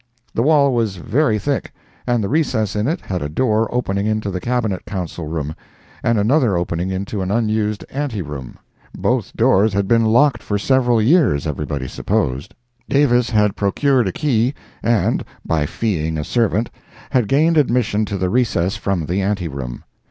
[0.33, 1.71] The wall was very thick,
[2.07, 5.53] and the recess in it had a door opening into the Cabinet Council room,
[6.01, 8.57] and another opening into an unused ante room.
[8.97, 12.55] Both doors had been locked for several years, everybody supposed.
[12.89, 16.71] Davis had procured a key, and, by feeing a servant,
[17.11, 19.83] had gained admission to the recess from the ante room.